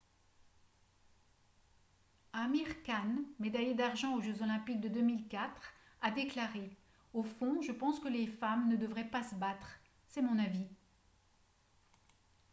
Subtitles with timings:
[2.33, 5.53] amir khan médaillé d'argent aux jeux olympiques de 2004
[6.01, 6.75] a déclaré:
[7.13, 9.77] «au fond je pense que les femmes ne devraient pas se battre.
[10.07, 10.65] c'est mon avis.»